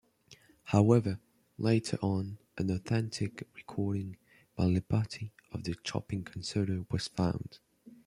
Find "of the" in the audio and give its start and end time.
5.51-5.75